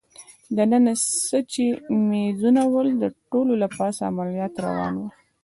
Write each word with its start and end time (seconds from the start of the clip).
دننه 0.55 0.93
څه 1.27 1.37
چي 1.51 1.65
مېزونه 2.09 2.61
ول، 2.73 2.87
د 3.01 3.05
ټولو 3.31 3.53
له 3.61 3.67
پاسه 3.77 4.01
عملیات 4.11 4.53
روان 4.65 4.93
ول. 4.97 5.11